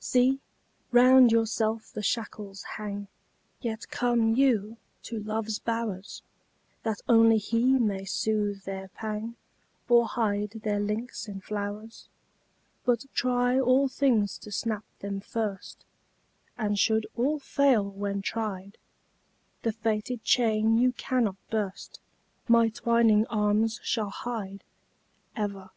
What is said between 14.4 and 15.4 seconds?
snap them